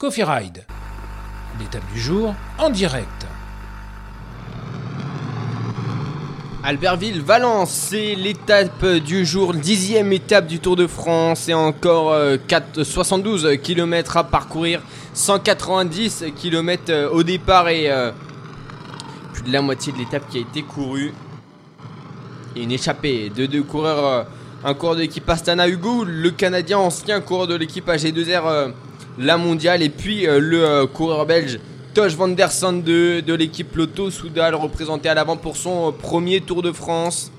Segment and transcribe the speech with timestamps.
[0.00, 0.64] Coffee Ride.
[1.60, 3.26] L'étape du jour en direct.
[6.64, 12.16] Albertville-Valence, c'est l'étape du jour, dixième étape du Tour de France et encore
[12.82, 14.80] 72 km à parcourir,
[15.12, 18.10] 190 km au départ et euh,
[19.34, 21.12] plus de la moitié de l'étape qui a été courue.
[22.56, 24.22] Et une échappée de deux coureurs, euh,
[24.64, 28.68] un coureur de l'équipe Astana Hugo, le Canadien ancien coureur de l'équipe AG2R, euh,
[29.20, 31.60] la mondiale, et puis le coureur belge
[31.92, 36.62] Tosh Van Sande de, l'équipe Lotto Soudal représenté à l'avant pour son euh, premier Tour
[36.62, 37.32] de France.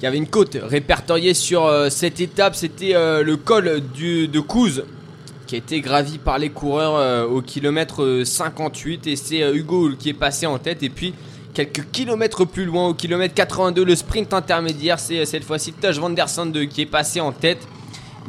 [0.00, 4.40] Il y avait une côte répertoriée sur euh, cette étape, c'était euh, le col de
[4.40, 4.84] Couze
[5.46, 10.14] qui a été gravi par les coureurs au kilomètre 58 et c'est Hugo qui est
[10.14, 10.82] passé en tête.
[10.82, 11.14] Et puis
[11.54, 15.00] quelques kilomètres plus loin au kilomètre 82 le sprint intermédiaire.
[15.00, 17.66] C'est cette fois-ci Tosh Van Sande qui est passé en tête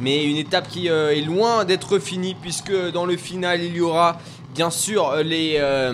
[0.00, 3.80] mais une étape qui euh, est loin d'être finie puisque dans le final il y
[3.80, 4.18] aura
[4.54, 5.92] bien sûr euh, les euh,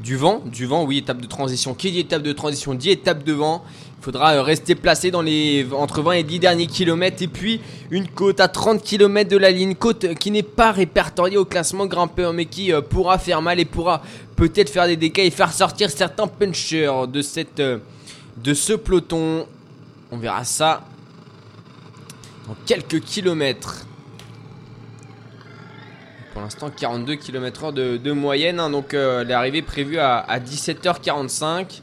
[0.00, 1.74] du vent, du vent, oui, étape de transition.
[1.74, 3.64] Qui dit étape de transition dit étape de vent.
[4.00, 7.60] Il faudra rester placé dans les entre 20 et 10 derniers kilomètres et puis
[7.92, 11.86] une côte à 30 km de la ligne, côte qui n'est pas répertoriée au classement
[11.86, 14.02] grimpeur mais qui pourra faire mal et pourra
[14.34, 19.46] peut-être faire des dégâts et faire sortir certains punchers de cette de ce peloton.
[20.10, 20.82] On verra ça
[22.46, 23.86] dans quelques kilomètres.
[26.32, 28.58] Pour l'instant, 42 km/h de, moyenne.
[28.58, 31.82] Hein, donc, euh, l'arrivée prévue à, à 17h45.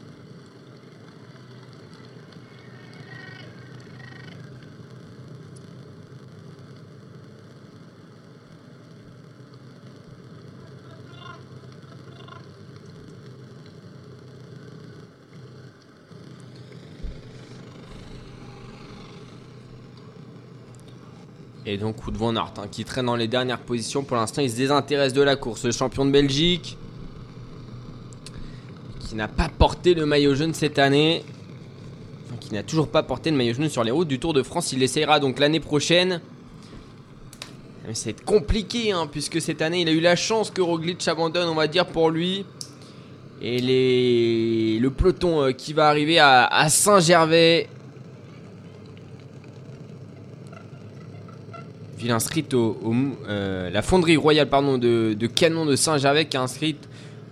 [21.71, 24.03] Et donc Wout van Aert hein, qui traîne dans les dernières positions.
[24.03, 25.65] Pour l'instant, il se désintéresse de la course.
[25.65, 26.77] Le champion de Belgique
[29.01, 31.23] qui n'a pas porté le maillot jaune cette année.
[32.39, 34.73] qui n'a toujours pas porté le maillot jaune sur les routes du Tour de France.
[34.73, 36.21] Il essayera donc l'année prochaine.
[37.87, 41.49] Mais c'est compliqué hein, puisque cette année, il a eu la chance que Roglic abandonne,
[41.49, 42.45] on va dire, pour lui.
[43.43, 47.69] Et le peloton euh, qui va arriver à Saint-Gervais
[51.99, 52.77] ville inscrite au,
[53.27, 56.87] euh, la fonderie royale pardon, de, canon de Saint-Gervais qui est inscrite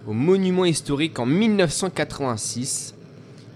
[0.05, 2.93] au monument historique en 1986.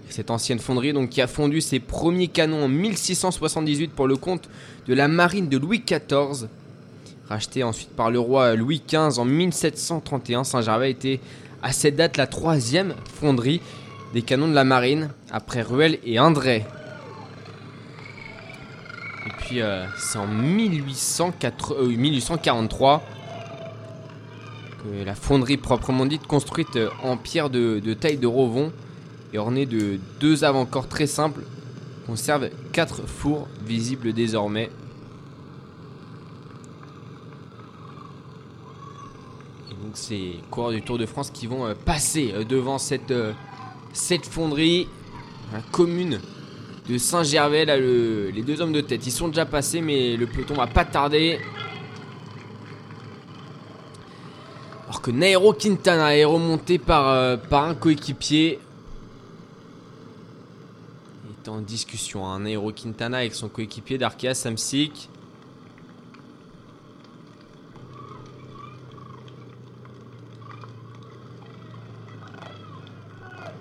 [0.08, 4.48] Cette ancienne fonderie donc, qui a fondu ses premiers canons en 1678 pour le compte
[4.86, 6.48] de la marine de Louis XIV.
[7.28, 11.20] Racheté ensuite par le roi Louis XV en 1731, Saint-Gervais était
[11.62, 13.60] à cette date la troisième fonderie
[14.12, 16.64] des canons de la marine après Ruel et André.
[19.60, 23.02] Euh, c'est en 1843
[24.82, 28.72] que la fonderie proprement dite, construite euh, en pierre de, taille de Rovon
[29.32, 31.44] et ornée de deux avant-corps très simples,
[32.06, 34.70] conserve quatre fours visibles désormais.
[39.70, 43.14] Et donc c'est coureurs du Tour de France qui vont euh, passer devant cette,
[43.92, 44.88] cette fonderie,
[45.70, 46.18] commune
[46.88, 47.64] de Saint-Gervais.
[47.64, 50.84] Là, les deux hommes de tête, ils sont déjà passés, mais le peloton va pas
[50.84, 51.40] tarder.
[54.88, 58.58] Alors que Nairo Quintana est remonté par, euh, par un coéquipier.
[61.24, 65.08] Il est en discussion, hein, Nairo Quintana avec son coéquipier d'Arkea Samsic.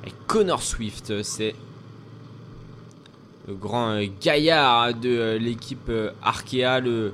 [0.05, 1.70] Et Connor Swift, c'est le
[3.59, 7.13] grand euh, gaillard de euh, l'équipe euh, Arkea, le,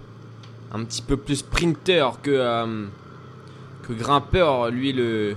[0.73, 2.87] un petit peu plus sprinter que,
[3.83, 5.35] que grimpeur, lui le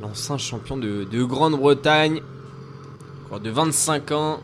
[0.00, 2.22] l'ancien champion de, de Grande-Bretagne,
[3.42, 4.40] de 25 ans.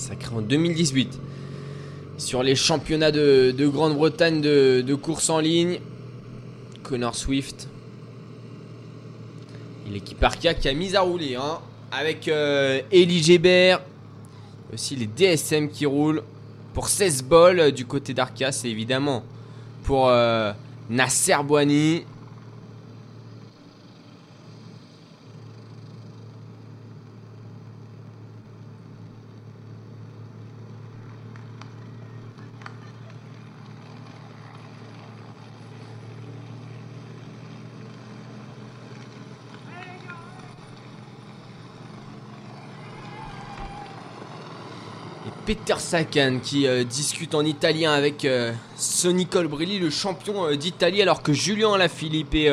[0.00, 1.18] Sacré en 2018.
[2.18, 5.80] Sur les championnats de, Grande-Bretagne de, course en ligne,
[6.82, 7.68] Connor Swift.
[9.86, 11.36] Et l'équipe Arca qui a mis à rouler.
[11.36, 11.60] Hein,
[11.92, 13.80] avec euh, Elie Gébert.
[14.74, 16.22] Aussi les DSM qui roulent.
[16.74, 19.24] Pour 16 balles du côté d'Arca, c'est évidemment
[19.84, 20.52] pour euh,
[20.88, 22.04] Nasser Boigny.
[45.50, 51.02] Peter Sagan qui euh, discute en italien avec euh, Sonny Colbrelli, le champion euh, d'Italie,
[51.02, 52.52] alors que Julien Lafilippe et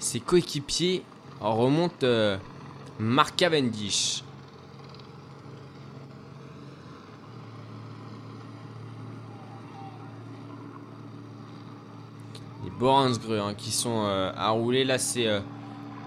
[0.00, 1.04] ses coéquipiers
[1.40, 2.04] remontent
[2.98, 4.24] Mark Cavendish.
[12.64, 14.84] Les Boransgru hein, qui sont à rouler.
[14.84, 15.28] Là, c'est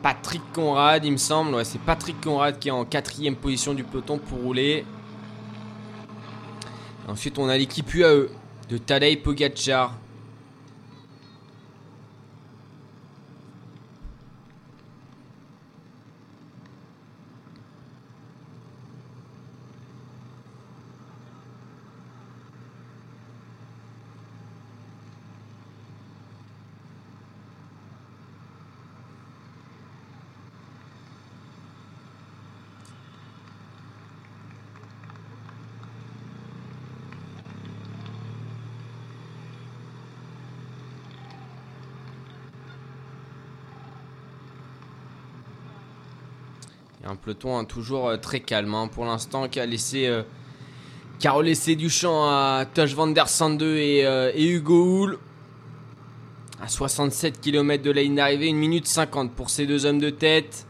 [0.02, 1.64] Patrick Conrad, il me semble.
[1.66, 4.86] C'est Patrick Conrad qui est en quatrième position du peloton pour rouler.
[7.08, 8.30] ensuite, on a l'équipe UAE
[8.70, 9.94] de Tadej Pogacar.
[47.06, 50.24] Un peloton hein, toujours euh, très calme hein, pour l'instant qui a laissé euh,
[51.18, 55.18] qui a relaissé du champ à Tosh van der Sande et, euh, et Hugo Hull
[56.62, 60.10] à 67 km de la ligne d'arrivée, 1 minute 50 pour ces deux hommes de
[60.10, 60.66] tête.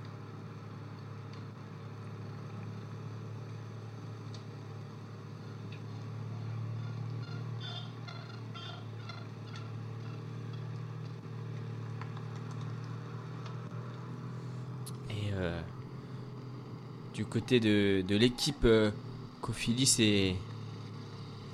[17.19, 18.92] du côté de, l'équipe euh,
[19.42, 20.36] Cofilis et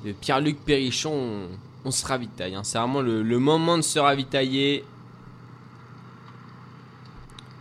[0.05, 1.47] de Pierre-Luc Perrichon,
[1.83, 2.55] on, se ravitaille.
[2.55, 2.63] Hein.
[2.63, 4.83] C'est vraiment le, moment de se ravitailler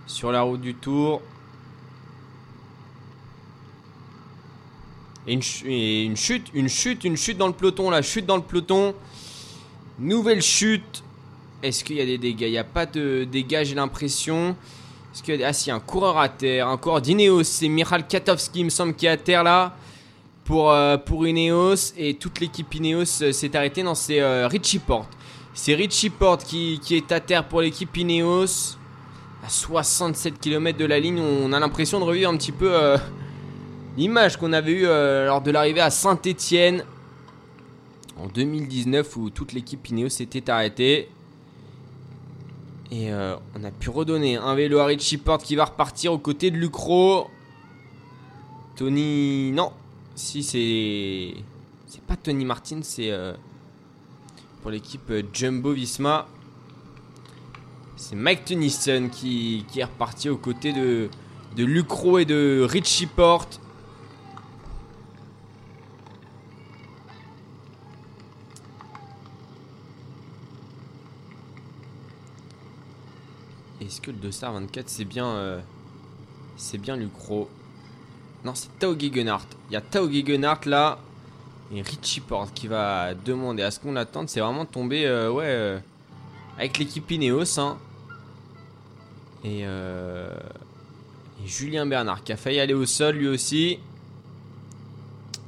[0.06, 1.20] sur la route du Tour.
[5.26, 8.42] Et une, une, chute, une chute, une chute dans le peloton, la chute dans le
[8.42, 8.94] peloton.
[9.98, 11.02] Nouvelle chute.
[11.62, 12.42] Est-ce qu'il y a des dégâts?
[12.42, 14.54] Il n'y a pas de dégâts, j'ai l'impression.
[15.22, 18.94] Que, ah si, un coureur à terre, encore d'Ineos, c'est Michal Katowski, il me semble,
[18.94, 19.76] qui est à terre là.
[20.44, 23.82] Pour, euh, pour Ineos, et toute l'équipe Ineos euh, s'est arrêtée.
[23.82, 25.08] Non, c'est euh, Richie Porte.
[25.54, 28.76] C'est Richie Porte qui, est à terre pour l'équipe Ineos.
[29.42, 32.72] À 67 km de la ligne, on a l'impression de revivre un petit peu
[33.96, 36.82] l'image qu'on avait eue lors de l'arrivée à Saint-Etienne
[38.18, 41.08] en 2019 où toute l'équipe Ineos s'était arrêtée.
[42.94, 46.18] Et euh, on a pu redonner un vélo à Richie Porte qui va repartir aux
[46.18, 47.28] côtés de Lucro.
[48.76, 49.50] Tony.
[49.50, 49.72] Non.
[50.14, 51.34] Si c'est.
[51.88, 53.10] C'est pas Tony Martin, c'est.
[53.10, 53.34] Euh,
[54.62, 56.28] pour l'équipe euh, Jumbo Visma.
[57.96, 61.08] C'est Mike Tennyson qui, qui, est reparti aux côtés de,
[61.56, 63.60] de Lucro et de Richie Porte.
[73.94, 75.60] Est-ce que le 2 star 24 c'est bien euh,
[76.56, 77.48] c'est bien Lucro
[78.44, 79.46] Non, c'est Tao Gegenhardt.
[79.70, 80.98] Il y a Tao Gegenhardt là
[81.72, 84.28] et Richie Porte qui va demander à ce qu'on attende.
[84.28, 85.78] C'est vraiment tombé euh, ouais euh,
[86.58, 87.78] avec l'équipe Ineos hein.
[89.44, 93.78] et, et, Julien Bernard qui a failli aller au sol lui aussi.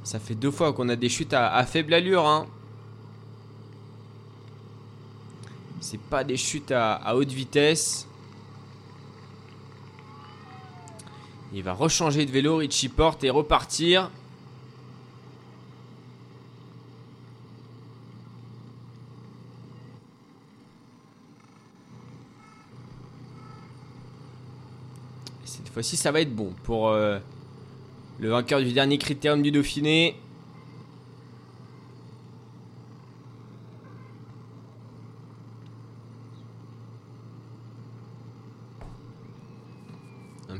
[0.05, 2.47] Ça fait deux fois qu'on a des chutes à, faible allure hein.
[5.81, 8.07] C'est pas des chutes à haute vitesse.
[11.53, 14.11] Il va rechanger de vélo, Richie Porte, et repartir.
[25.45, 27.19] cette fois-ci, ça va être bon pour euh,
[28.19, 30.15] le vainqueur du dernier critérium du Dauphiné.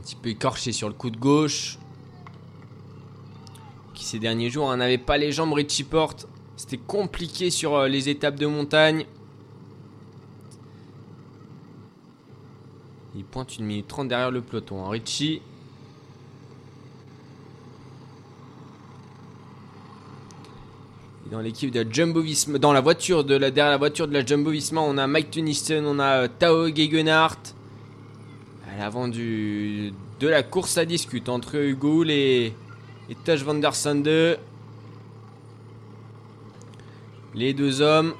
[0.07, 1.77] petit écorché sur le coup de gauche.
[3.93, 6.27] Qui ces derniers jours hein, n'avait pas les jambes Richie Porte.
[6.55, 9.05] C'était compliqué sur euh, les étapes de montagne.
[13.15, 14.85] Il pointe une minute 30 derrière le peloton.
[14.85, 14.89] Hein.
[14.89, 15.41] Richie.
[21.29, 24.25] dans l'équipe de Jumbo Visma, dans la voiture de la, derrière la voiture de la
[24.25, 27.53] Jumbo Visma, on a Mike Tunisten, on a euh, Tao Gegenhardt
[28.77, 32.53] l'avant du, de la course à discute entre Hugo et,
[33.09, 34.39] et van der Sande.
[37.35, 38.13] Les deux hommes.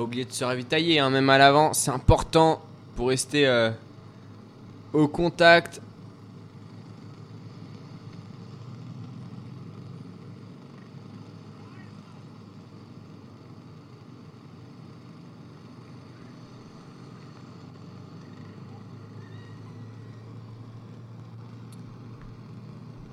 [0.00, 2.62] Pas oublier de se ravitailler, hein, même à l'avant, c'est important
[2.96, 3.70] pour rester euh,
[4.94, 5.82] au contact.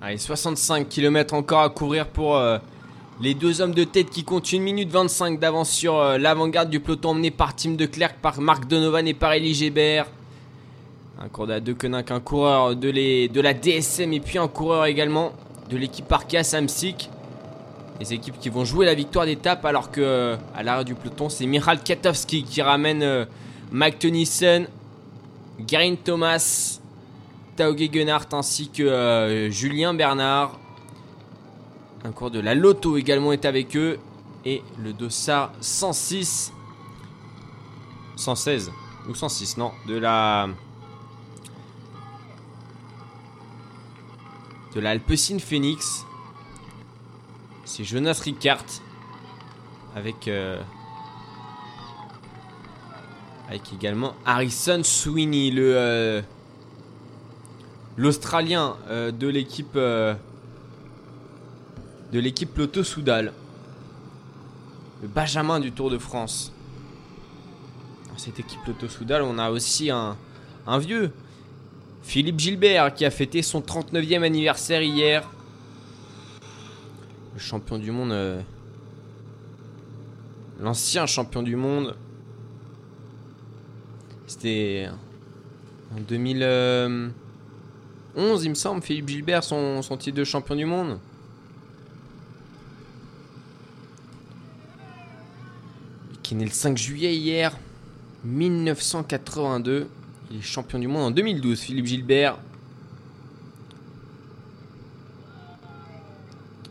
[0.02, 2.60] Allez, 65 km encore à courir pour euh,
[3.20, 6.80] les deux hommes de tête qui comptent 1 minute 25 d'avance sur euh, l'avant-garde du
[6.80, 7.90] peloton emmené par Tim de
[8.22, 10.08] par Marc Donovan et par Elie Gébert.
[11.20, 15.34] Un cours de un coureur de, la DSM et puis un coureur également
[15.70, 17.10] de l'équipe Arkea Samsic.
[18.00, 21.30] Les équipes qui vont jouer la victoire d'étape alors que euh, à l'arrière du peloton
[21.30, 23.28] c'est Michal Katowski qui ramène
[23.72, 24.68] Mike Tennyson,
[25.60, 26.80] Garin Thomas,
[27.56, 30.60] Tauge Gunnart ainsi que euh, Julien Bernard.
[32.04, 34.00] Un cours de la Loto également est avec eux.
[34.46, 36.54] Et le Dossard 106.
[38.16, 38.72] 116
[39.10, 39.72] ou 106, non.
[39.88, 40.48] De la.
[44.74, 46.06] De la Alpecin Phoenix.
[47.66, 48.66] C'est Jonas Ricard.
[49.96, 50.28] Avec.
[50.28, 50.62] Euh,
[53.50, 55.76] avec également Harrison Sweeney, le.
[55.76, 56.22] Euh,
[57.98, 60.14] l'Australien euh, de l'équipe euh,
[62.12, 63.34] de l'équipe Lotto Soudal.
[65.02, 66.54] Le Benjamin du Tour de France.
[68.10, 70.18] Dans cette équipe Lotto Soudal, on a aussi un,
[70.66, 71.12] un vieux.
[72.02, 75.30] Philippe Gilbert qui a fêté son 39e anniversaire hier.
[77.34, 78.12] Le champion du monde.
[78.12, 78.42] Euh,
[80.60, 81.96] l'ancien champion du monde.
[84.26, 84.90] C'était
[85.96, 87.14] en 2000.
[88.18, 91.00] 11, il me semble, Philippe Gilbert, son, titre de champion du monde.
[96.28, 97.54] Qui est né le 5 juillet hier,
[98.26, 99.88] 1982.
[100.30, 102.38] Il est champion du monde en 2012, Philippe Gilbert.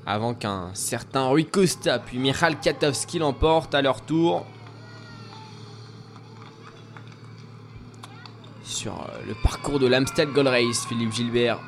[0.04, 4.44] Avant qu'un certain Rui Costa puis Michal Katowski l'emporte à leur tour.
[8.62, 11.60] sur euh, le parcours de l'Amstel Gold Race, Philippe Gilbert.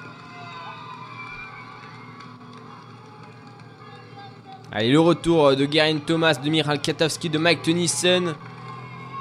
[4.70, 8.34] Allez, le retour euh, de Garin Thomas, de Miral Katowski, de Mike Tennyson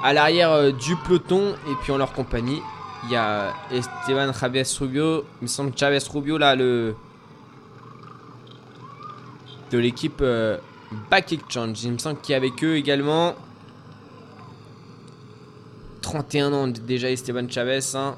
[0.04, 1.54] à l'arrière euh, du peloton.
[1.70, 2.60] Et puis en leur compagnie,
[3.04, 5.24] il y a Esteban Chavez Rubio.
[5.40, 6.94] Il me semble Chavez Rubio là, le.
[9.70, 10.22] de l'équipe
[11.10, 11.82] Back Exchange.
[11.82, 13.34] Il me semble qu'il a avec eux également.
[16.02, 17.80] 31 ans déjà Esteban Chavez.
[17.94, 18.16] Hein.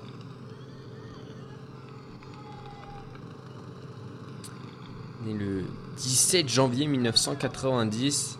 [5.24, 5.64] Né le
[6.00, 8.38] 17 janvier 1990.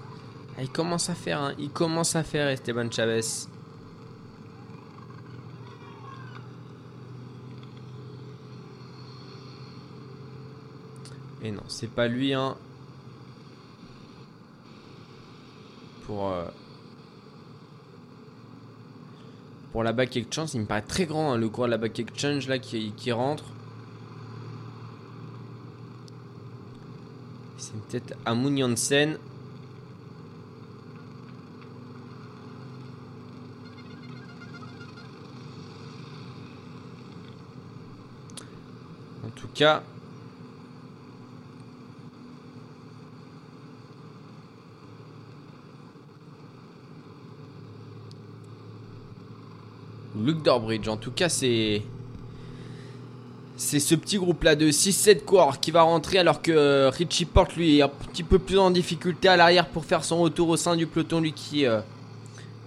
[0.57, 1.55] Ah, il commence à faire, hein.
[1.59, 3.21] il commence à faire Esteban Chavez.
[11.43, 12.57] Et non, c'est pas lui, hein.
[16.07, 16.47] Pour euh,
[19.73, 21.99] Pour la back exchange, il me paraît très grand hein, le cours de la back
[21.99, 23.45] exchange là qui, qui rentre.
[27.57, 28.57] C'est peut-être Amun.
[39.25, 39.83] En tout cas,
[50.17, 50.89] Luke Dorbridge.
[50.89, 51.83] En tout cas, c'est.
[53.63, 57.57] C'est ce petit groupe-là de 6-7 coureurs qui va rentrer alors que euh, Richie Porte,
[57.57, 60.57] lui, est un petit peu plus en difficulté à l'arrière pour faire son retour au
[60.57, 61.21] sein du peloton.
[61.21, 61.81] Lui qui euh,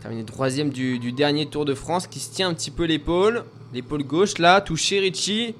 [0.03, 3.43] terminé troisième du, du dernier Tour de France, qui se tient un petit peu l'épaule.
[3.73, 5.55] L'épaule gauche, là, touché Richie.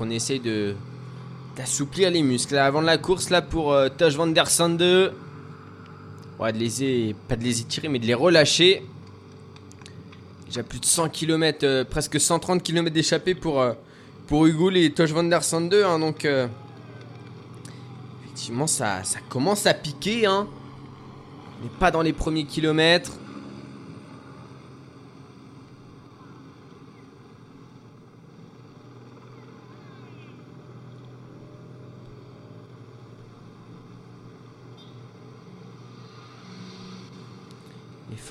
[0.11, 0.75] essaye de
[1.55, 5.13] d'assouplir les muscles avant la course là pour euh, Tosh Van Der Sande.
[6.39, 8.83] Ouais, de les pas de les étirer mais de les relâcher.
[10.45, 13.73] Déjà plus de 100 km, euh, presque 130 km d'échappée pour, euh,
[14.27, 15.73] pour Hugo et Tosh Van Der Sande.
[15.73, 16.27] Hein, donc
[18.23, 20.25] effectivement ça, ça commence à piquer.
[20.25, 20.47] Hein.
[21.59, 23.11] On n'est pas dans les premiers kilomètres.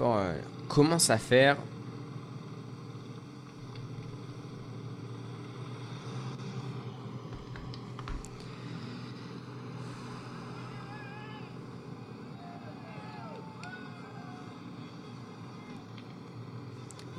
[0.03, 0.35] Euh,
[0.69, 1.57] commence à faire.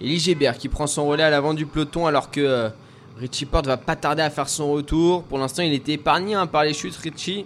[0.03, 2.69] Et Gébert qui prend son relais à l'avant du peloton alors que euh,
[3.17, 5.23] Richie Porte va pas tarder à faire son retour.
[5.23, 7.45] Pour l'instant, il était épargné hein, par les chutes, Richie.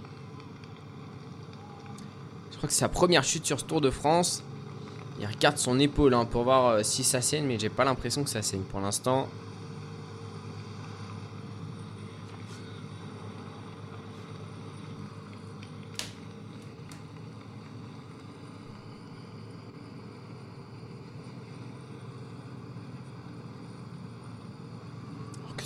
[2.52, 4.45] Je crois que c'est sa première chute sur ce Tour de France.
[5.20, 8.24] Il regarde son épaule hein, pour voir euh, si ça saigne, mais j'ai pas l'impression
[8.24, 9.28] que ça saigne pour l'instant.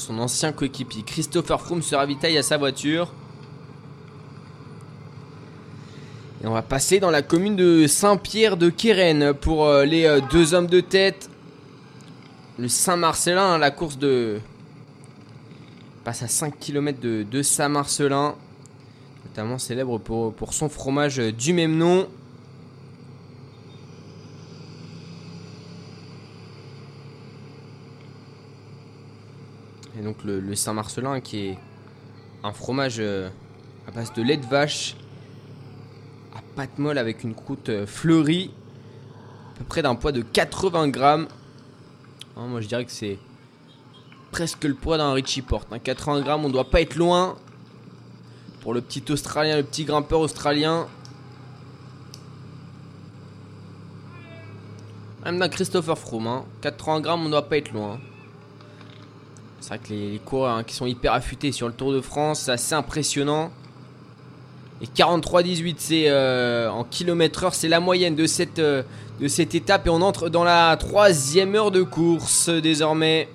[0.10, 3.14] son ancien coéquipier Christopher Froome se ravitaille à sa voiture.
[6.39, 10.20] Et on va passer dans la commune de Saint-Pierre de Quéren pour euh, les euh,
[10.32, 11.30] deux hommes de tête.
[12.58, 14.40] Le Saint-Marcelin, la course de.
[16.04, 18.34] passe à 5 km de, Saint-Marcelin.
[19.28, 22.08] Notamment célèbre pour, pour son fromage du même nom.
[30.00, 31.58] Et donc le, Saint-Marcelin qui est
[32.44, 33.30] un fromage euh,
[33.88, 34.96] à base de lait de vache
[36.60, 38.52] pâte molle avec une croûte euh, fleurie,
[39.56, 41.30] à peu près d'un poids de 80 grammes.
[42.36, 43.18] Hein, moi je dirais que c'est
[44.32, 45.70] presque le poids d'un Richie Porte.
[45.82, 46.22] 80 hein.
[46.22, 47.38] grammes, on doit pas être loin
[48.60, 50.88] pour le petit Australien, le petit grimpeur australien.
[55.24, 56.44] Même d'un Christopher Froome.
[56.60, 57.00] 80 hein.
[57.00, 58.02] grammes, on doit pas être loin.
[59.62, 62.42] C'est vrai que les, coureurs hein, qui sont hyper affûtés sur le Tour de France,
[62.42, 63.50] c'est assez impressionnant.
[64.82, 68.84] Et 43-18, c'est euh, en kilomètre heure, c'est la moyenne de cette, euh,
[69.20, 69.88] de cette étape.
[69.88, 73.28] Et on entre dans la troisième heure de course désormais.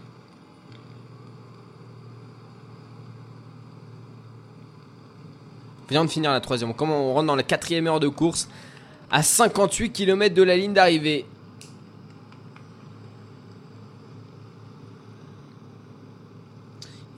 [5.86, 6.72] On vient de finir la troisième.
[6.72, 8.48] Comment on rentre dans la quatrième heure de course
[9.10, 11.26] à 58 km de la ligne d'arrivée.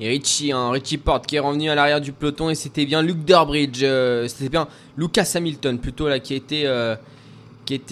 [0.08, 3.24] Richie, hein, Richie Porte qui est revenu à l'arrière du peloton et c'était bien Luke
[3.24, 6.96] Durbridge, euh, c'était bien Lucas Hamilton plutôt là qui était, euh,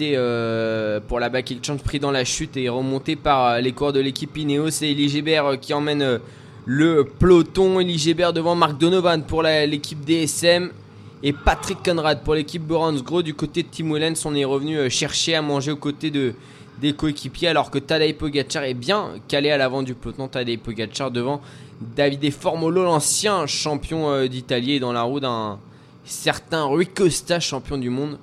[0.01, 3.99] euh, pour la back change pris dans la chute et remonté par les cours de
[3.99, 5.23] l'équipe Ineos et Elie
[5.61, 6.19] qui emmène
[6.65, 7.79] le peloton.
[7.79, 10.71] Elie devant Marc Donovan pour l'équipe DSM
[11.23, 14.25] et Patrick Conrad pour l'équipe Gros du côté de Tim Wellens.
[14.25, 16.33] On est revenu chercher à manger aux côtés de
[16.79, 20.27] des coéquipiers alors que Tadej Pogacar est bien calé à l'avant du peloton.
[20.27, 21.41] Tadej Pogacar devant
[21.81, 25.59] Davide Formolo, l'ancien champion euh, d'Italie, dans la roue d'un
[26.05, 28.17] certain Rui Costa, champion du monde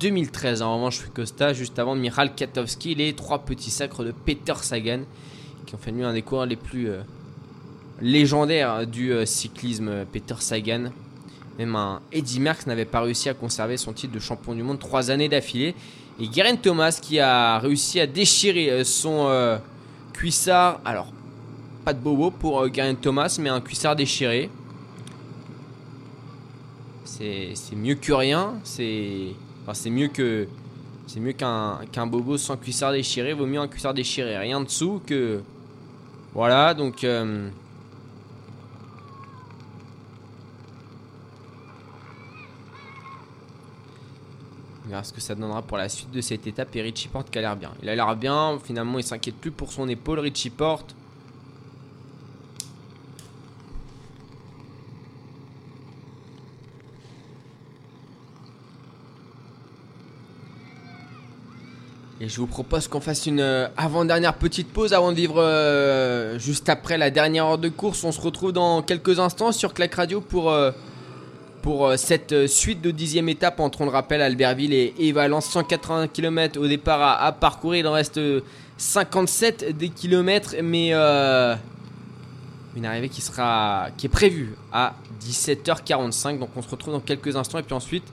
[0.00, 0.62] 2013.
[0.62, 5.00] En revanche, Rui Costa, juste avant Michal Katowski, les trois petits sacres de Peter Sagan,
[5.66, 7.00] qui ont fait lui un des coureurs les plus euh,
[8.00, 10.90] légendaires du euh, cyclisme, Peter Sagan.
[11.58, 14.78] Même un Eddie Merckx n'avait pas réussi à conserver son titre de champion du monde
[14.78, 15.74] trois années d'affilée.
[16.20, 19.58] Et Geraint Thomas qui a réussi à déchirer son
[20.12, 20.80] cuissard.
[20.84, 21.12] Alors,
[21.84, 24.50] pas de bobo pour euh, Thomas, mais un cuissard déchiré.
[27.04, 28.54] C'est mieux que rien.
[28.64, 29.28] C'est
[29.66, 30.48] enfin, mieux que
[31.06, 33.34] c'est mieux qu'un qu'un bobo sans cuissard déchiré.
[33.34, 34.36] Vaut mieux un cuissard déchiré.
[34.38, 35.42] Rien dessous que
[36.32, 36.74] voilà.
[36.74, 37.48] Donc euh,
[45.02, 46.76] ce que ça donnera pour la suite de cette étape.
[46.76, 47.72] Et Richie Porte qui a l'air bien.
[47.82, 48.58] Il a l'air bien.
[48.62, 50.20] Finalement, il s'inquiète plus pour son épaule.
[50.20, 50.94] Richie Porte.
[62.20, 66.38] Et je vous propose qu'on fasse une euh, avant-dernière petite pause avant de vivre euh,
[66.38, 68.02] juste après la dernière heure de course.
[68.02, 70.70] On se retrouve dans quelques instants sur Clac Radio pour, euh,
[71.64, 75.46] pour cette suite de dixième étape entre, on le rappelle, Albertville et, Valence.
[75.46, 77.80] 180 km au départ à, parcourir.
[77.80, 78.20] Il en reste
[78.76, 81.56] 57 des kilomètres, mais une
[82.84, 86.38] arrivée qui, sera, est prévue à 17h45.
[86.38, 88.04] Donc on se retrouve dans quelques instants et puis ensuite...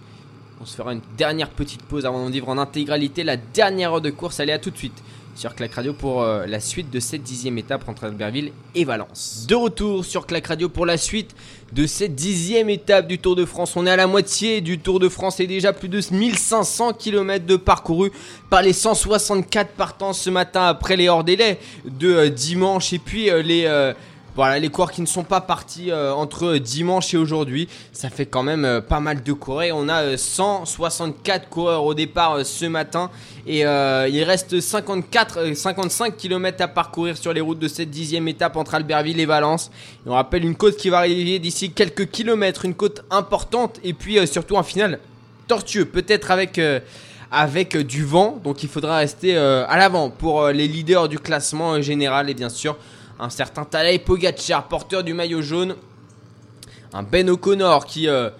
[0.61, 4.01] On se fera une dernière petite pause avant de vivre en intégralité la dernière heure
[4.01, 4.39] de course.
[4.39, 4.93] Allez, à tout de suite
[5.35, 9.45] sur Clac Radio pour euh, la suite de cette dixième étape entre Albertville et Valence.
[9.47, 11.35] De retour sur Clac Radio pour la suite
[11.73, 13.75] de cette dixième étape du Tour de France.
[13.75, 17.45] On est à la moitié du Tour de France et déjà plus de 1500 km
[17.45, 18.11] de parcouru
[18.49, 23.29] par les 164 partants ce matin après les hors délais de euh, dimanche et puis
[23.29, 23.93] euh, les
[24.33, 28.25] Voilà, les coureurs qui ne sont pas partis euh, entre dimanche et aujourd'hui, ça fait
[28.25, 29.75] quand même euh, pas mal de coureurs.
[29.75, 33.11] On a 164 coureurs au départ ce matin
[33.45, 38.55] et il reste 54, 55 km à parcourir sur les routes de cette dixième étape
[38.55, 39.69] entre Albertville et Valence.
[40.05, 44.25] on rappelle une côte qui va arriver d'ici quelques kilomètres, une côte importante et puis
[44.27, 44.99] surtout un final
[45.47, 46.61] tortueux, peut-être avec
[47.31, 48.39] avec du vent.
[48.43, 52.77] Donc il faudra rester à l'avant pour les leaders du classement général et bien sûr
[53.21, 55.75] un certain Tadej Pogacar, porteur du maillot jaune.
[56.91, 58.31] Un Ben O'Connor qui, euh,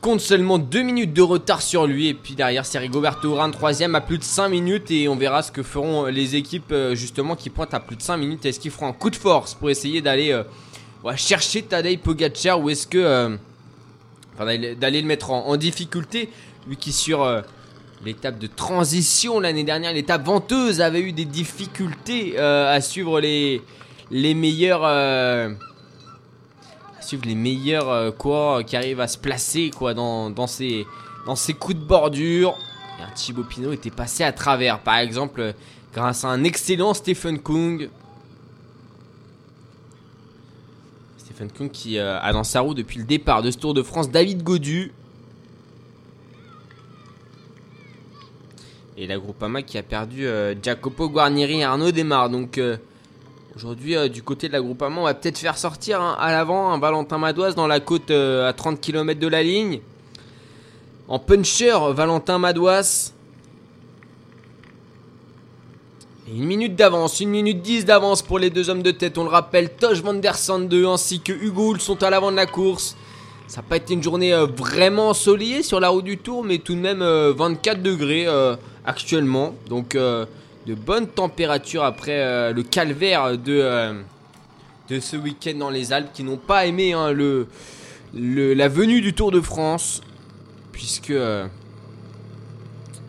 [0.00, 2.06] compte seulement 2 minutes de retard sur lui.
[2.06, 4.92] Et puis derrière, c'est Rigoberto Urán, troisième à plus de 5 minutes.
[4.92, 8.02] Et on verra ce que feront les équipes euh, justement qui pointent à plus de
[8.02, 8.46] 5 minutes.
[8.46, 10.44] Est-ce qu'ils feront un coup de force pour essayer d'aller euh,
[11.16, 13.36] chercher Tadej Pogacar ou est-ce que...
[14.38, 16.30] d'aller le mettre en, difficulté.
[16.68, 17.26] Lui qui sur
[18.04, 23.62] l'étape de transition l'année dernière, l'étape venteuse, avait eu des difficultés à suivre les,
[24.10, 25.50] les meilleurs euh,
[27.24, 30.86] les meilleurs euh, quoi qui arrivent à se placer quoi dans, dans ces
[31.58, 32.56] coups de bordure.
[32.98, 35.54] Et un Thibaut Pinot était passé à travers par exemple
[35.92, 37.88] grâce à un excellent Stephen Kung.
[41.18, 43.82] Stephen Kung qui euh, a dans sa roue depuis le départ de ce Tour de
[43.82, 44.92] France David Godu.
[48.96, 50.26] Et la Groupama qui a perdu
[50.62, 52.28] Jacopo Guarnieri et Arnaud Desmar.
[52.28, 52.60] Donc
[53.56, 56.70] Aujourd'hui, euh, du côté de la Groupama, on va peut-être faire sortir hein, à l'avant
[56.70, 59.80] un Valentin Madoise dans la côte euh, à 30 km de la ligne.
[61.08, 63.12] En puncher, Valentin Madoise.
[66.32, 69.18] une minute d'avance, une minute 10 d'avance pour les deux hommes de tête.
[69.18, 72.46] On le rappelle, Tosh Van Der Sande ainsi que Hugo sont à l'avant de la
[72.46, 72.96] course.
[73.48, 76.58] Ça n'a pas été une journée euh, vraiment ensoleillée sur la route du Tour, mais
[76.58, 78.28] tout de même 24 degrés
[78.86, 79.56] actuellement.
[79.68, 79.96] Donc
[80.70, 84.00] de bonnes températures après euh, le calvaire de, euh,
[84.88, 87.48] de ce week-end dans les Alpes qui n'ont pas aimé hein, le,
[88.14, 90.00] la venue du Tour de France
[90.70, 91.48] puisque euh,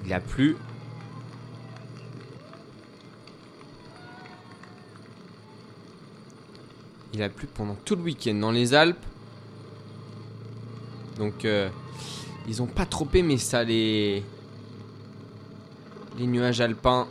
[0.07, 0.57] il a plu.
[7.13, 9.05] Il a plu pendant tout le week-end dans les Alpes.
[11.19, 11.45] Donc
[12.47, 14.23] ils n'ont pas trop aimé ça les
[16.17, 17.07] les nuages alpins.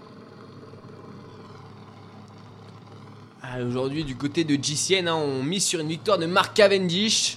[3.53, 7.37] Ah, aujourd'hui, du côté de GCN, hein, on mise sur une victoire de Mark Cavendish.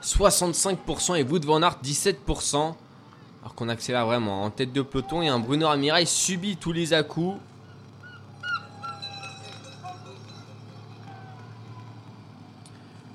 [0.00, 2.54] 65% et Wood Van Aert 17%.
[2.54, 4.44] Alors qu'on accélère vraiment.
[4.44, 7.40] En tête de peloton, et un Bruno Amirail subit tous les à-coups.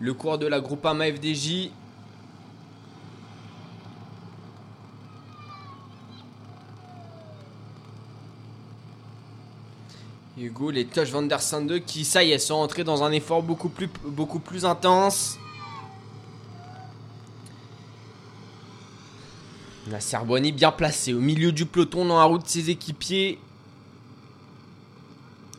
[0.02, 1.70] Le cours de la Groupama FDJ
[10.42, 13.44] Hugo, les Tosh Van Der 2 qui, ça y est, sont entrés dans un effort
[13.44, 15.38] beaucoup plus, beaucoup plus intense.
[19.90, 23.40] La Serboni bien placé au milieu du peloton dans la roue de ses équipiers.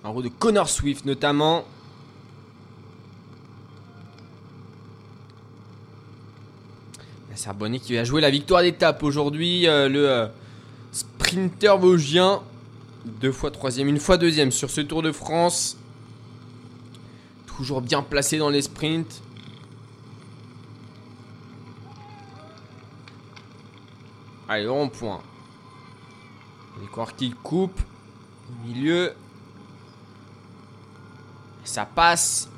[0.05, 1.64] En roue de Connor Swift notamment.
[7.31, 9.68] La Serboni qui va jouer la victoire d'étape aujourd'hui.
[9.68, 10.27] Euh, le euh,
[10.92, 12.42] sprinter vosgien
[13.05, 15.77] deux fois troisième, une fois deuxième sur ce Tour de France.
[17.47, 19.23] Toujours bien placé dans les sprints.
[24.49, 25.21] Allez, rond point.
[26.81, 27.81] Les coureurs qui coupent.
[28.51, 29.12] Au milieu.
[31.65, 32.49] ça passe.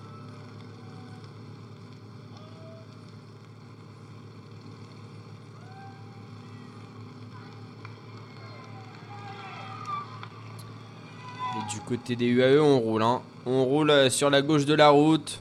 [11.68, 13.02] du côté des UAE, on roule.
[13.02, 13.22] Hein.
[13.46, 15.40] On roule euh, sur la gauche de la route.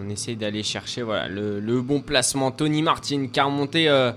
[0.00, 2.50] On essaye d'aller chercher voilà, le, bon placement.
[2.50, 4.12] Tony Martin qui a remonté euh,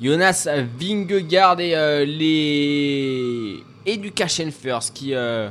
[0.00, 5.50] Jonas Vingegaard et euh, les Education First qui euh,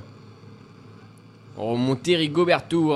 [1.56, 2.96] ont remonté Rigoberto.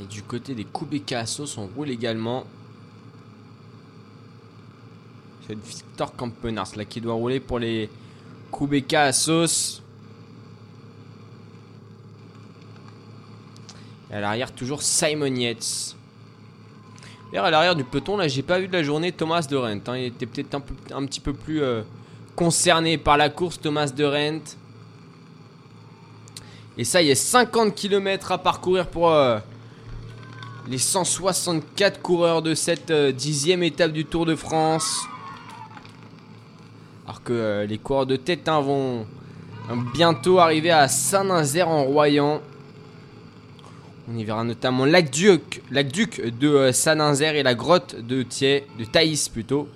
[0.00, 2.46] Et du côté des Kubeka Assos, on roule également.
[5.46, 7.90] C'est Victor Campenars là qui doit rouler pour les
[8.50, 9.12] Kubeka
[14.10, 15.94] Et à l'arrière, toujours Simon Yates.
[17.30, 19.78] D'ailleurs, à l'arrière du peloton, là, j'ai pas vu de la journée Thomas de Rent.
[19.86, 19.96] hein.
[19.96, 21.82] Il était peut-être un, petit peu plus euh,
[22.34, 24.56] concerné par la course, Thomas de Rent.
[26.76, 29.38] Et ça, il y a 50 km à parcourir pour euh,
[30.66, 35.02] les 164 coureurs de cette euh, dixième étape du Tour de France.
[37.06, 39.06] Alors que les coureurs de tête hein, vont
[39.94, 42.40] bientôt arriver à Saint-Nazaire en Royan.
[44.08, 49.68] On y verra notamment l'aqueduc de euh, Saint-Nazaire et la grotte de de Thaïs plutôt.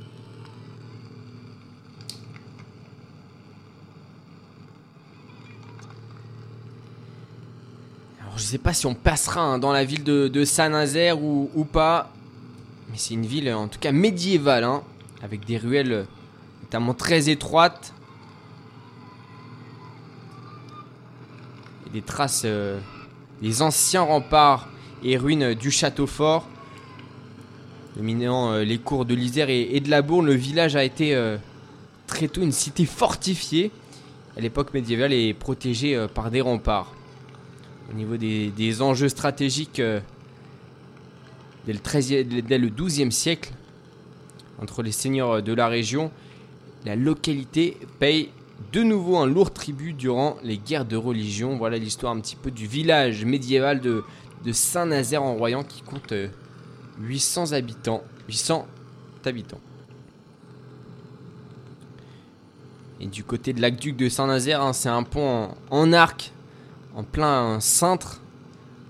[8.21, 12.11] Alors je sais pas si on passera hein, dans la ville de, Saint-Nazaire ou, pas.
[12.91, 14.83] Mais c'est une ville en tout cas médiévale, hein,
[15.23, 16.07] avec des ruelles
[16.63, 17.95] notamment très étroites.
[21.87, 22.81] Et des traces euh,
[23.43, 24.69] des anciens remparts
[25.03, 26.49] et ruines du château fort.
[27.97, 31.37] Dominant euh, les cours de l'Isère et, de la Bourne, le village a été euh,
[32.07, 33.71] très tôt une cité fortifiée
[34.37, 36.93] à l'époque médiévale et protégée euh, par des remparts.
[37.91, 40.03] Au niveau des, enjeux stratégiques, dès,
[41.67, 43.53] le 13e dès le 12e siècle,
[44.61, 46.11] entre les seigneurs de la région,
[46.87, 48.31] la localité paye
[48.73, 51.57] de nouveau un lourd tribut durant les guerres de religion.
[51.57, 54.05] Voilà l'histoire un petit peu du village médiéval de,
[54.53, 56.29] Saint-Nazaire en Royan qui compte euh,
[57.01, 58.03] 800 habitants.
[58.29, 58.67] 800
[59.25, 59.61] habitants.
[63.01, 66.33] Et du côté de l'aqueduc de Saint-Nazaire, hein, c'est un pont en, en arc,
[66.95, 68.21] en plein cintre,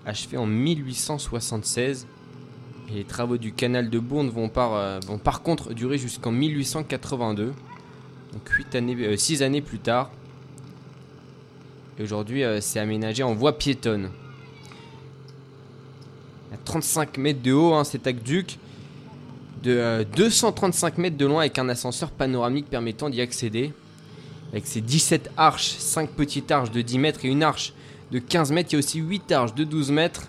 [0.04, 2.06] achevé en 1876.
[2.90, 6.32] Et les travaux du canal de Bourne vont par, euh, vont par contre durer jusqu'en
[6.32, 7.54] 1882.
[8.34, 10.10] Donc 8 années, 6 années plus tard.
[11.98, 14.10] Et aujourd'hui, euh, c'est aménagé en voie piétonne.
[16.52, 18.58] A 35 mètres de haut, hein, cet aqueduc.
[19.62, 23.72] De euh, 235 mètres de long avec un ascenseur panoramique permettant d'y accéder.
[24.50, 27.72] Avec ses 17 arches, 5 petites arches de 10 mètres et une arche
[28.10, 28.70] de 15 mètres.
[28.72, 30.26] Il y a aussi 8 arches de 12 mètres.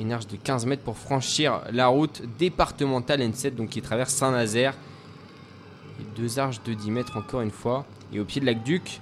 [0.00, 4.74] Une arche de 15 mètres pour franchir la route départementale N7, donc qui traverse Saint-Nazaire.
[6.16, 7.86] Deux arches de 10 mètres encore une fois.
[8.12, 9.00] Et au pied de l'aqueduc,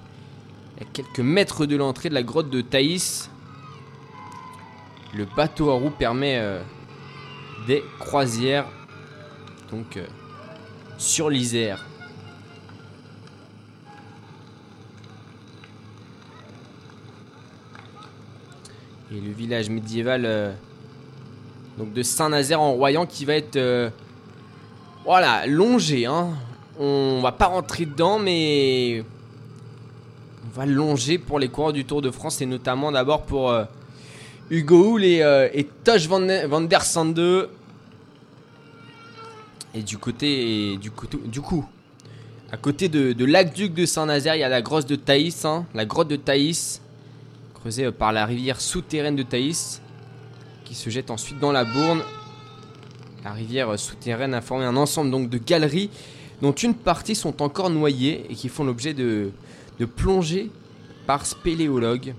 [0.81, 3.31] à quelques mètres de l'entrée de la grotte de Thaïs,
[5.15, 6.63] le bateau à roues permet euh,
[7.67, 8.67] des croisières
[9.71, 10.07] donc euh,
[10.99, 11.85] sur l'Isère.
[19.13, 20.53] Et le village médiéval euh,
[21.77, 23.91] donc de Saint-Nazaire en Royan qui va être
[25.05, 26.07] voilà longé.
[26.07, 26.29] Hein.
[26.83, 29.05] On va pas rentrer dedans, mais
[30.47, 33.65] on va longer pour les coureurs du Tour de France et notamment d'abord pour euh,
[34.49, 35.51] Hugo et, euh,
[35.85, 36.21] Tosh van,
[36.63, 37.51] der Sande.
[39.75, 41.69] Et du côté, et du, coup, du coup,
[42.51, 45.67] à côté de, de l'aqueduc de Saint-Nazaire, il y a la grotte de Thaïs, hein,
[45.75, 46.81] la grotte de Thaïs,
[47.53, 49.83] creusée euh, par la rivière souterraine de Thaïs,
[50.65, 52.01] qui se jette ensuite dans la Bourne.
[53.23, 55.91] La rivière euh, souterraine a formé un ensemble donc de galeries,
[56.43, 59.31] dont une partie sont encore noyées et qui font l'objet de,
[59.97, 60.51] plongées
[61.07, 62.15] par spéléologues.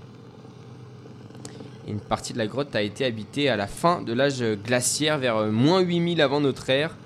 [1.88, 5.36] Une partie de la grotte a été habitée à la fin de l'âge glaciaire, vers
[5.36, 6.96] euh, moins 8000 avant notre ère.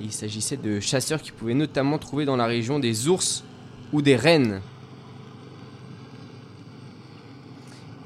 [0.00, 3.44] Il s'agissait de chasseurs qui pouvaient notamment trouver dans la région des ours
[3.92, 4.62] ou des rennes.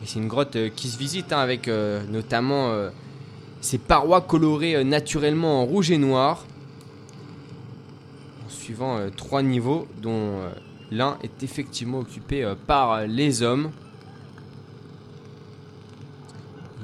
[0.05, 2.72] C'est une grotte euh, qui se visite hein, avec euh, notamment
[3.61, 6.44] ses parois colorées naturellement en rouge et noir,
[8.62, 10.51] suivant euh, trois niveaux dont euh,
[10.92, 13.72] l'un est effectivement occupé euh, par les hommes.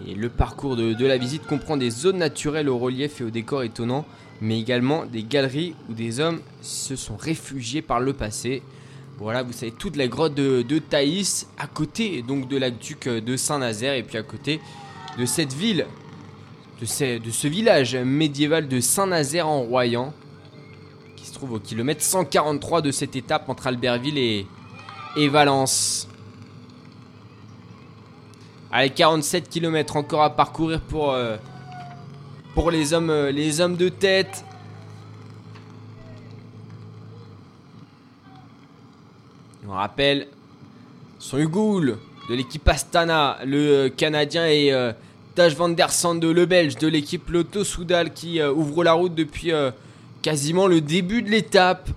[0.07, 3.31] Et le parcours de, de la visite comprend des zones naturelles au relief et au
[3.31, 4.07] décor étonnant,
[4.41, 8.62] mais également des galeries où des hommes se sont réfugiés par le passé.
[9.19, 13.95] Voilà, vous savez, toute la grotte de, Thaïs, à côté donc de l'aqueduc de Saint-Nazaire,
[13.95, 14.61] et puis à côté
[15.19, 15.87] de cette ville,
[16.81, 20.14] de ce, de ce village médiéval de Saint-Nazaire en Royan,
[21.29, 24.47] se trouve au kilomètre 143 de cette étape entre Albertville et,
[25.17, 26.09] et Valence.
[28.73, 31.37] Allez, 47 km encore à parcourir pour, euh,
[32.55, 34.45] pour les, hommes, euh, les hommes de tête.
[39.67, 40.29] On rappelle
[41.19, 41.99] son Hugoul
[42.31, 44.93] de l'équipe Astana, le euh, Canadien, et euh,
[45.35, 49.53] Taj van der Sande, le Belge de l'équipe Lotto Soudal qui ouvre la route depuis
[50.22, 51.90] quasiment le début de l'étape.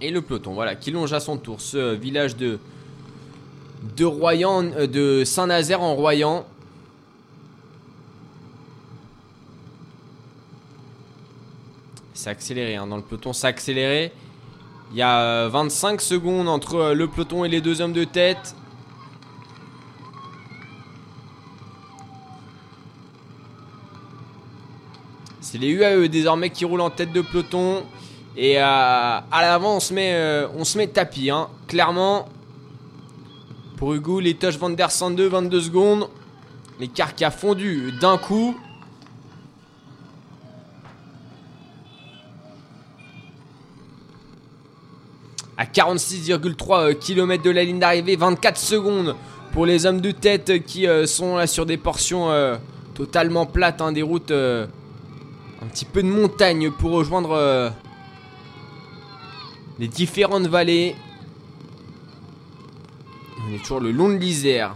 [0.00, 2.58] Et le peloton, voilà, qui longe à son tour ce village de,
[3.96, 6.44] de Royan, euh, de Saint-Nazaire en Royan.
[12.14, 14.12] C'est accéléré, hein, dans le peloton, c'est accéléré.
[14.90, 18.04] Il y a 25 euh, secondes entre euh, le peloton et les deux hommes de
[18.04, 18.56] tête.
[25.62, 27.84] Les UAE désormais qui roulent en tête de peloton.
[28.36, 31.30] Et à l'avant, on, se met, on se met tapis.
[31.30, 31.48] Hein.
[31.68, 32.28] Clairement,
[33.76, 36.08] pour Hugo, les touches Van der 102, 22 secondes.
[36.80, 38.56] L'écart qui a fondu d'un coup.
[45.56, 49.14] À 46,3 km de la ligne d'arrivée, 24 secondes
[49.52, 52.56] pour les hommes de tête qui euh, sont là sur des portions euh,
[52.94, 54.66] totalement plates, hein, des routes euh,
[55.62, 57.72] un petit peu de montagne pour rejoindre
[59.78, 60.96] les différentes vallées.
[63.44, 64.74] On est toujours le long de l'Isère.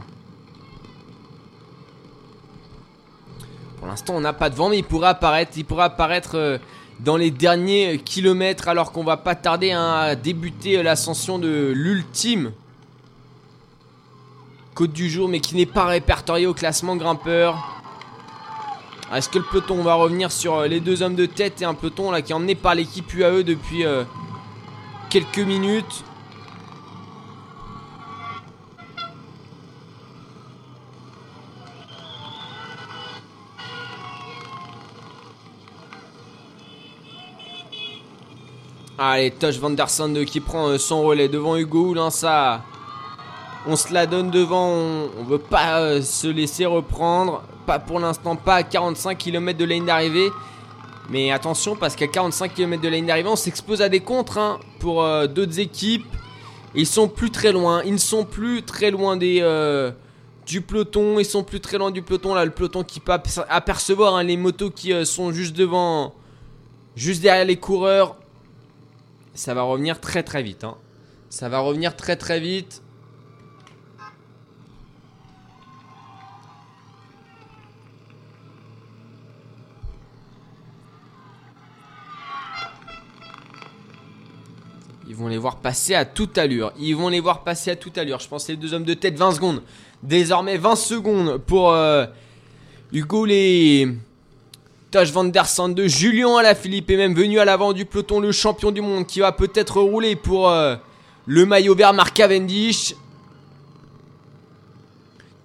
[3.79, 5.53] Pour l'instant, on n'a pas de vent, mais il pourrait apparaître.
[5.57, 6.59] Il pourrait apparaître euh,
[6.99, 12.53] dans les derniers kilomètres, alors qu'on va pas tarder hein, à débuter l'ascension de l'ultime
[14.75, 17.76] côte du jour, mais qui n'est pas répertorié au classement grimpeur.
[19.14, 21.75] Est-ce que le peloton va revenir sur euh, les deux hommes de tête et un
[21.75, 24.03] peloton là qui est emmené par l'équipe UAE depuis euh,
[25.09, 26.05] quelques minutes?
[38.99, 42.64] Allez, Tosh Vanderson qui prend euh, son relais devant Hugo Oulin, ça.
[43.66, 47.42] On se la donne devant, on, veut pas euh, se laisser reprendre.
[47.66, 50.31] Pas pour l'instant, pas à 45 km de ligne d'arrivée.
[51.11, 54.61] Mais attention, parce qu'à 45 km de ligne d'arrivée, on s'expose à des contres hein,
[54.79, 56.07] pour euh, d'autres équipes.
[56.74, 57.83] Ils sont plus très loin.
[57.85, 59.40] Ils ne sont plus très loin des,
[60.46, 61.18] du peloton.
[61.18, 62.35] Ils sont plus très loin du peloton.
[62.35, 63.12] Là, le peloton qui peut
[63.48, 66.14] apercevoir hein, les motos qui sont juste devant,
[66.94, 68.16] juste derrière les coureurs
[69.37, 70.64] ça va revenir très très vite.
[70.64, 70.76] Hein.
[71.31, 72.83] Ça va revenir très très vite.
[85.16, 86.74] Ils vont les voir passer à toute allure.
[86.79, 88.20] Ils vont les voir passer à toute allure.
[88.20, 89.62] Je pense les deux hommes de tête, 20 secondes.
[90.02, 92.05] Désormais 20 secondes pour euh,
[92.92, 93.88] Hugo les
[94.90, 98.70] Tosh Van Der Sande, Julien Alaphilippe est même venu à l'avant du peloton, le champion
[98.70, 100.76] du monde qui va peut-être rouler pour euh,
[101.24, 102.94] le maillot vert Mark Cavendish.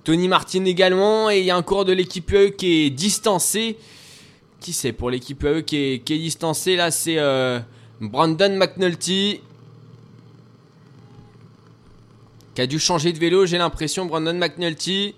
[0.03, 3.77] Tony Martin également, et il y a un coureur de l'équipe UE qui est distancé.
[4.59, 6.75] Qui c'est pour l'équipe UE qui est, qui distancé?
[6.75, 7.61] Là, c'est euh,
[8.01, 9.39] Brandon McNulty.
[12.55, 15.15] Qui a dû changer de vélo, j'ai l'impression, Brandon McNulty.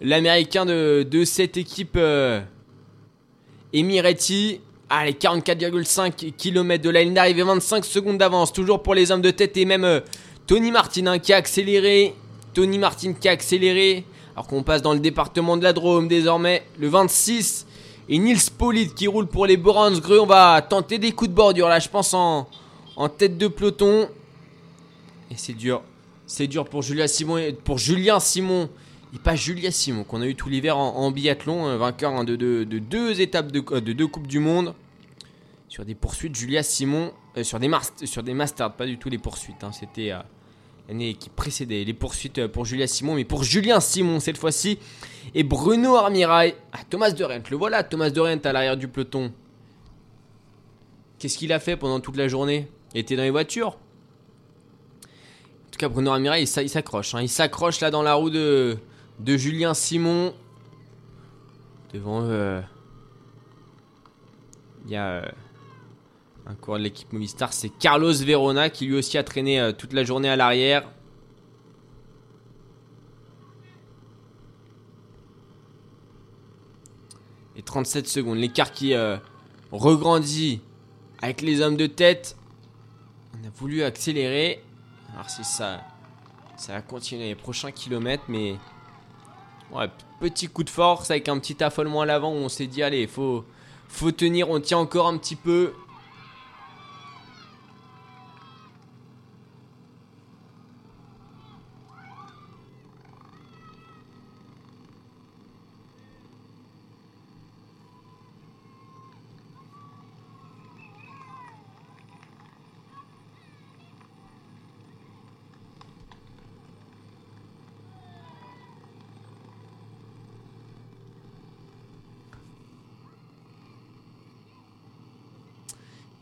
[0.00, 1.96] L'américain de, cette équipe.
[1.96, 2.40] Euh,
[3.72, 9.22] Emiretti, allez, 44,5 km de la ligne d'arrivée, 25 secondes d'avance, toujours pour les hommes
[9.22, 10.00] de tête et même euh,
[10.46, 12.14] Tony Martin hein, qui a accéléré.
[12.54, 14.04] Tony Martin qui a accéléré.
[14.34, 17.66] Alors qu'on passe dans le département de la Drôme désormais, le 26.
[18.08, 20.18] Et Nils Polite qui roule pour les Greux.
[20.18, 22.48] On va tenter des coups de bordure là, je pense, en,
[22.96, 24.08] en tête de peloton.
[25.30, 25.82] Et c'est dur.
[26.30, 27.40] C'est dur pour Julien Simon.
[27.64, 28.70] Pour Julien Simon
[29.12, 32.36] et pas Julia Simon, qu'on a eu tout l'hiver en, biathlon, euh, vainqueur hein, de,
[32.36, 34.76] deux étapes de, de, deux Coupes du Monde.
[35.68, 39.64] Sur des poursuites, Julia Simon, euh, sur, des masters, pas du tout les poursuites.
[39.64, 39.72] Hein.
[39.72, 40.20] C'était euh,
[40.88, 44.78] l'année qui précédait les poursuites pour Julia Simon, mais pour Julien Simon cette fois-ci.
[45.34, 48.86] Et Bruno Armirail, ah, Thomas de Rent, le voilà, Thomas de Rent à l'arrière du
[48.86, 49.32] peloton.
[51.18, 52.68] Qu'est-ce qu'il a fait pendant toute la journée?
[52.94, 53.76] Était dans les voitures
[55.70, 57.14] en tout cas, Bruno Armirail, il s'accroche.
[57.14, 57.22] Hein.
[57.22, 58.76] Il s'accroche là dans la roue de,
[59.24, 60.34] Julien Simon.
[61.94, 62.60] Devant eux, euh,
[64.84, 65.22] il y a euh,
[66.48, 69.92] un coureur de l'équipe Movistar, c'est Carlos Verona qui lui aussi a traîné euh, toute
[69.92, 70.90] la journée à l'arrière.
[77.54, 78.92] Et 37 secondes, l'écart qui
[79.70, 80.62] regrandit
[81.22, 82.36] avec les hommes de tête.
[83.34, 84.64] On a voulu accélérer.
[85.14, 85.80] Alors si ça,
[86.56, 88.56] ça va continuer les prochains kilomètres, mais
[89.72, 89.88] Ouais,
[90.18, 93.06] petit coup de force avec un petit affolement à l'avant où on s'est dit allez,
[93.06, 93.44] faut,
[93.88, 95.72] faut tenir, on tient encore un petit peu.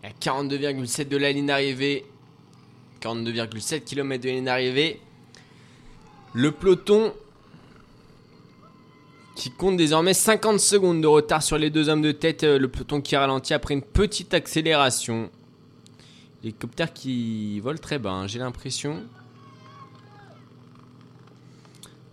[0.03, 2.07] À 42,7 de la ligne d'arrivée.
[3.01, 5.01] 42,7 km de ligne d'arrivée.
[6.35, 7.13] Le peloton
[9.35, 12.43] qui compte désormais 50 secondes de retard sur les deux hommes de tête.
[12.45, 15.31] Euh, le peloton qui ralentit après une petite accélération.
[16.43, 19.03] L'hélicoptère qui vole très bas, hein, j'ai l'impression.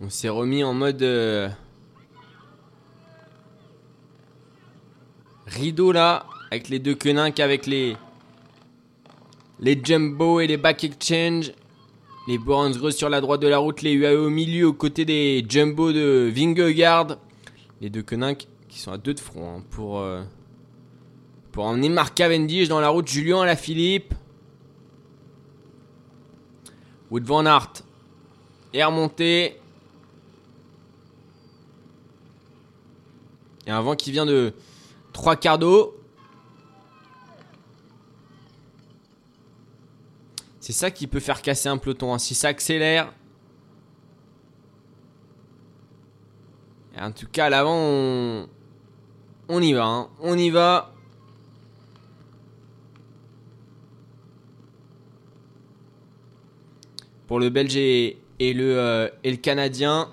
[0.00, 1.48] On s'est remis en mode euh,
[5.46, 7.96] rideau là, avec les deux queninques, avec les
[9.58, 11.52] les jumbo et les back exchange.
[12.28, 15.46] Les Borensgreux sur la droite de la route, les UAE au milieu, aux côtés des
[15.48, 17.18] Jumbo de Vingegaard.
[17.80, 20.22] Les deux Koenig qui sont à deux de front hein, pour, euh,
[21.52, 23.06] pour emmener Marc Cavendish dans la route.
[23.08, 24.12] Julien à la Philippe.
[27.12, 27.84] Wood Van Aert
[28.74, 29.56] est remonté.
[33.68, 34.52] Et un vent qui vient de
[35.12, 35.95] trois quarts d'eau.
[40.66, 42.12] C'est ça qui peut faire casser un peloton.
[42.12, 42.18] Hein.
[42.18, 43.12] Si ça accélère.
[46.98, 47.76] en tout cas, à l'avant,
[49.48, 49.62] on...
[49.62, 49.84] y va.
[49.84, 50.08] Hein.
[50.18, 50.92] On y va.
[57.28, 60.08] Pour le Belge et, le, euh, et Canadien.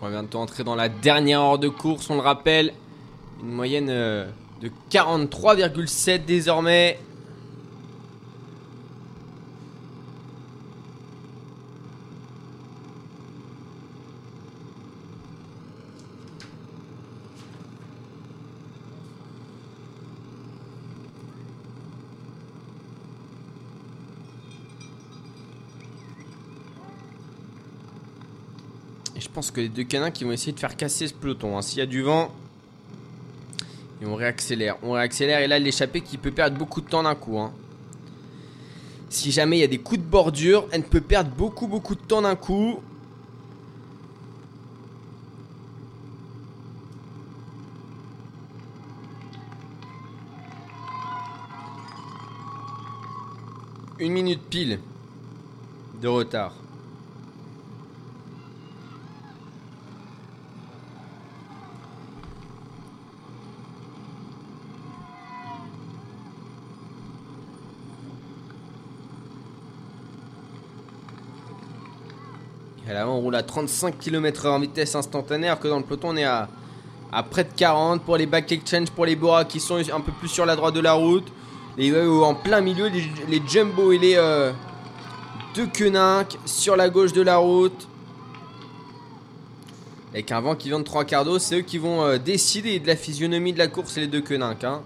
[0.00, 2.72] On va bientôt entrer dans la dernière heure de course, on le rappelle.
[3.42, 3.90] Une moyenne...
[3.90, 4.30] Euh,
[4.60, 6.98] de 43,7 désormais.
[29.14, 31.56] Et je pense que les deux canins qui vont essayer de faire casser ce peloton.
[31.56, 31.62] Hein.
[31.62, 32.32] S'il y a du vent,
[34.00, 34.76] et on réaccélère.
[34.82, 35.40] On réaccélère.
[35.40, 37.38] Et là, l'échappée qui peut perdre beaucoup de temps d'un coup.
[37.38, 37.52] Hein.
[39.08, 42.00] Si jamais il y a des coups de bordure, elle peut perdre beaucoup, beaucoup de
[42.00, 42.80] temps d'un coup.
[53.98, 54.78] Une minute pile
[56.00, 56.54] de retard.
[72.88, 76.10] Et là, on roule à 35 km/h en vitesse instantanée, alors que dans le peloton,
[76.10, 76.48] on est à,
[77.30, 80.28] près de 40 pour les back exchange, pour les Bora qui sont un peu plus
[80.28, 81.26] sur la droite de la route.
[81.76, 84.52] Les en plein milieu, les, Jumbo et les euh,
[85.54, 85.68] deux
[86.46, 87.86] sur la gauche de la route.
[90.12, 92.80] Avec un vent qui vient de trois quarts d'eau, c'est eux qui vont euh, décider
[92.80, 94.64] de la physionomie de la course, les deux Koenig.
[94.64, 94.80] Hein.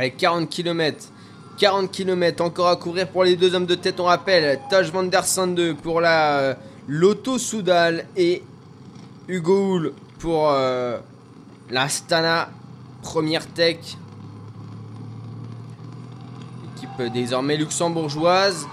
[0.00, 1.10] Allez, 40 km.
[1.58, 4.58] 40 km encore à courir pour les deux hommes de tête, on rappelle.
[4.70, 6.54] Taj Van Der 2 pour la euh,
[6.88, 8.42] Lotto Soudal et
[9.28, 10.96] Hugo Hull pour euh,
[11.68, 12.48] la Stana
[13.02, 13.76] Première Tech.
[16.78, 18.66] Équipe désormais luxembourgeoise.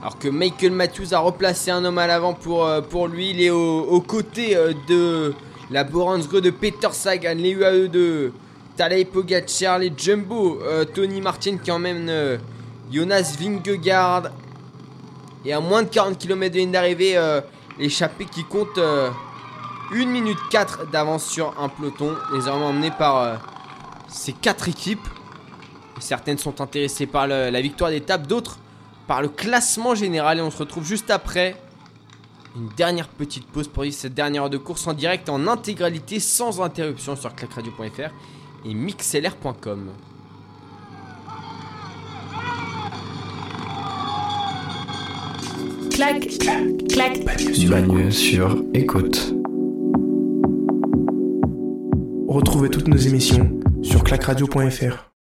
[0.00, 2.80] Alors que Michael Matthews a replacé un homme à l'avant pour, euh,
[3.12, 3.32] lui.
[3.32, 4.56] Il est aux côtés
[4.88, 5.34] de
[5.70, 8.32] la Boransgre de Peter Sagan, les UAE de
[8.76, 12.38] Tadej Pogacar, les Jumbo, euh, Tony Martin qui emmène euh,
[12.90, 14.30] Jonas Vingegaard.
[15.44, 17.40] Et à moins de 40 km de ligne d'arrivée, euh,
[17.78, 19.12] l'échappée qui compte 1
[20.06, 23.40] minute 4 d'avance sur un peloton, désormais emmené par
[24.08, 25.06] ces 4 équipes.
[26.00, 28.58] certaines sont intéressées par la victoire d'étape, d'autres
[29.06, 30.38] par le classement général.
[30.38, 31.56] Et on se retrouve juste après
[32.56, 36.62] une dernière petite pause pour cette dernière heure de course en direct en intégralité sans
[36.62, 38.10] interruption sur clacradio.fr
[38.64, 39.90] et mixlr.com.
[45.90, 46.28] Clac,
[46.88, 47.24] clac,
[47.68, 49.34] Bagneux sur écoute.
[52.26, 55.13] Retrouvez toutes nos émissions sur clacradio.fr.